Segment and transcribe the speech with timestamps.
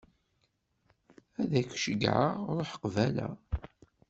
[1.41, 3.29] Ad k-ceyyɛeɣ ruḥ qbala.